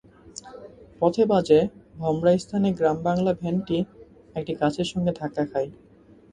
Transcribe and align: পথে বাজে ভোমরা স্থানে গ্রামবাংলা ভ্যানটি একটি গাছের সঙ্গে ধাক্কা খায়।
পথে 0.99 1.23
বাজে 1.31 1.59
ভোমরা 1.99 2.31
স্থানে 2.37 2.69
গ্রামবাংলা 2.77 3.33
ভ্যানটি 3.41 3.77
একটি 4.35 4.53
গাছের 4.61 4.87
সঙ্গে 4.91 5.11
ধাক্কা 5.19 5.43
খায়। 5.51 5.69